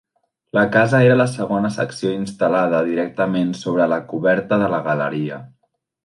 [0.57, 5.39] La casa era la segona secció, instal·lada directament sobre la coberta de la galeria.